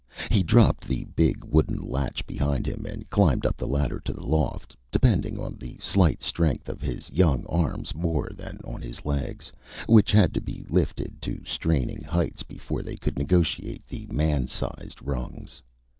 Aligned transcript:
He 0.31 0.41
dropped 0.41 0.87
the 0.87 1.05
big 1.15 1.43
wooden 1.45 1.77
latch 1.77 2.25
behind 2.25 2.65
him, 2.65 2.87
and 2.87 3.07
climbed 3.11 3.45
up 3.45 3.55
the 3.55 3.67
ladder 3.67 3.99
to 3.99 4.13
the 4.13 4.25
loft, 4.25 4.75
depending 4.91 5.39
on 5.39 5.57
the 5.59 5.77
slight 5.79 6.23
strength 6.23 6.67
of 6.69 6.81
his 6.81 7.11
young 7.11 7.45
arms 7.45 7.93
more 7.93 8.31
than 8.33 8.57
on 8.65 8.81
his 8.81 9.05
legs, 9.05 9.51
which 9.85 10.11
had 10.11 10.33
to 10.33 10.41
be 10.41 10.65
lifted 10.67 11.21
to 11.21 11.43
straining 11.45 12.01
heights 12.03 12.41
before 12.41 12.81
they 12.81 12.95
could 12.95 13.19
negotiate 13.19 13.87
the 13.87 14.07
man 14.09 14.47
sized 14.47 14.99
rungs. 15.03 15.61